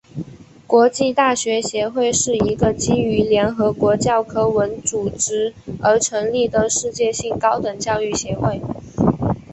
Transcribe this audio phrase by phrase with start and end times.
[0.65, 8.59] 国际大学协会是一个基于联合国教科文组织而成立的世界性高等教育协会。